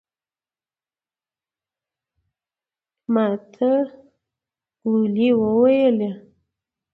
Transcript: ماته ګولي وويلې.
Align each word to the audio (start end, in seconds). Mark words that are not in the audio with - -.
ماته 3.13 3.71
ګولي 4.83 5.29
وويلې. 5.41 6.09